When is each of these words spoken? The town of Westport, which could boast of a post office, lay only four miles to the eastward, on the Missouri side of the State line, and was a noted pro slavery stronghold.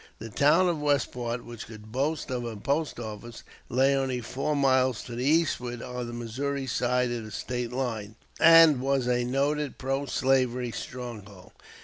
The 0.17 0.29
town 0.31 0.67
of 0.67 0.81
Westport, 0.81 1.45
which 1.45 1.67
could 1.67 1.91
boast 1.91 2.31
of 2.31 2.43
a 2.43 2.57
post 2.57 2.99
office, 2.99 3.43
lay 3.69 3.95
only 3.95 4.19
four 4.19 4.55
miles 4.55 5.03
to 5.03 5.13
the 5.15 5.23
eastward, 5.23 5.83
on 5.83 6.07
the 6.07 6.11
Missouri 6.11 6.65
side 6.65 7.11
of 7.11 7.23
the 7.23 7.29
State 7.29 7.71
line, 7.71 8.15
and 8.39 8.81
was 8.81 9.05
a 9.05 9.23
noted 9.23 9.77
pro 9.77 10.07
slavery 10.07 10.71
stronghold. 10.71 11.51